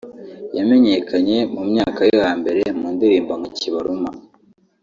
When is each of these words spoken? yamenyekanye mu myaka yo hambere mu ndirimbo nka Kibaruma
yamenyekanye 0.57 1.37
mu 1.53 1.61
myaka 1.71 2.01
yo 2.11 2.19
hambere 2.27 2.61
mu 2.79 2.87
ndirimbo 2.95 3.33
nka 3.39 3.49
Kibaruma 3.57 4.09